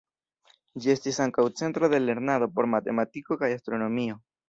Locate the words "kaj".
3.45-3.55